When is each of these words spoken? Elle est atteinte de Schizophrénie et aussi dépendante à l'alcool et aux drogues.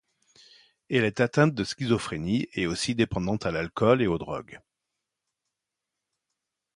Elle 0.89 1.03
est 1.05 1.19
atteinte 1.19 1.53
de 1.53 1.63
Schizophrénie 1.63 2.47
et 2.55 2.65
aussi 2.65 2.95
dépendante 2.95 3.45
à 3.45 3.51
l'alcool 3.51 4.01
et 4.01 4.07
aux 4.07 4.17
drogues. 4.17 4.59